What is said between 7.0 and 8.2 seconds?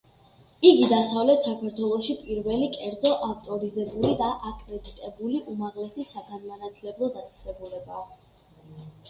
დაწესებულებაა.